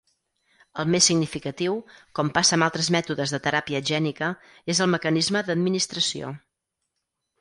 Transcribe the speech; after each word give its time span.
El 0.83 0.87
més 0.93 1.09
significatiu, 1.09 1.75
com 2.19 2.31
passa 2.39 2.57
amb 2.57 2.67
altres 2.69 2.89
mètodes 2.97 3.35
de 3.35 3.41
teràpia 3.49 3.83
gènica, 3.93 4.31
és 4.75 4.83
el 4.87 4.93
mecanisme 4.95 5.45
d'administració. 5.51 6.33